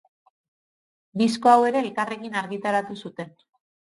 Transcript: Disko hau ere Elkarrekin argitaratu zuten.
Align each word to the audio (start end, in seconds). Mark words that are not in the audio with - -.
Disko 1.21 1.51
hau 1.53 1.59
ere 1.73 1.81
Elkarrekin 1.87 2.39
argitaratu 2.43 2.99
zuten. 3.03 3.35